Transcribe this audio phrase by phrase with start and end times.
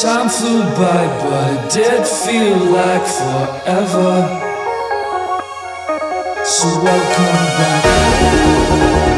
[0.00, 4.12] Time flew by, but it did feel like forever.
[6.44, 9.09] So welcome back.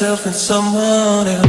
[0.00, 1.39] Myself in someone else.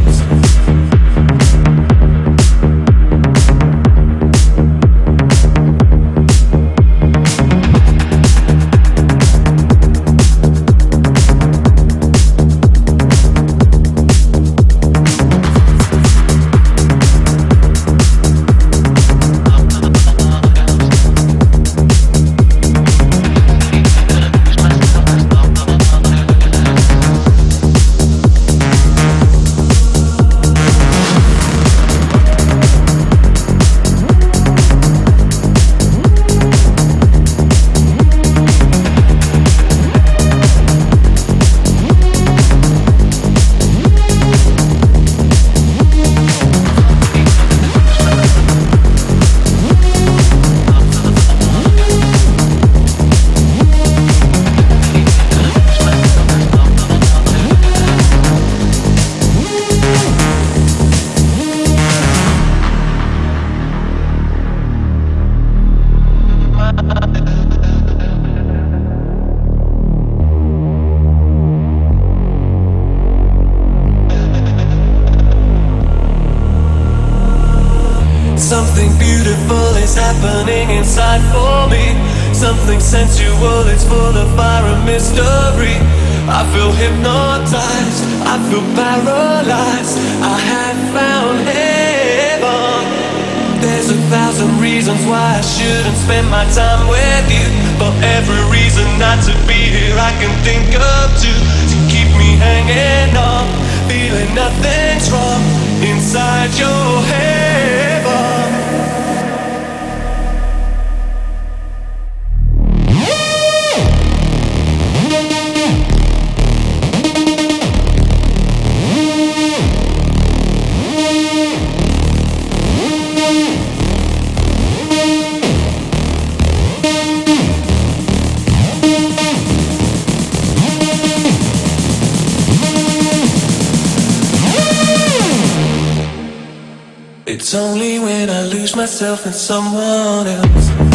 [138.92, 140.91] Myself in someone else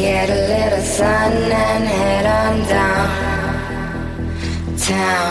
[0.00, 3.20] Get a little sun and head on down
[4.78, 5.29] town.